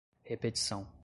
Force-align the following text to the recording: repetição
repetição 0.23 0.91